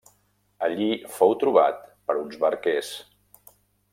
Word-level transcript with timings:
Allí 0.67 0.87
fou 1.17 1.35
trobat 1.43 1.85
per 2.09 2.17
uns 2.23 2.41
barquers. 2.47 2.91